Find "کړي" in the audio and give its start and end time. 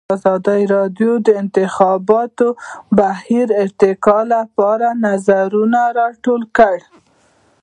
6.57-6.81